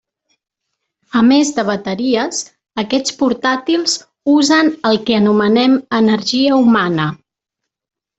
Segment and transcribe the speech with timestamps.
[1.17, 2.39] A més de bateries,
[2.83, 3.93] aquests portàtils
[4.37, 7.07] usen el que anomenen “energia humana”.